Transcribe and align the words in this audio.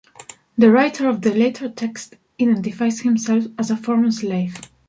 The 0.57 0.71
writer 0.71 1.07
of 1.07 1.21
the 1.21 1.31
later 1.31 1.69
text 1.69 2.15
identifies 2.41 3.01
himself 3.01 3.45
as 3.59 3.69
a 3.69 3.77
former 3.77 4.09
slave. 4.09 4.59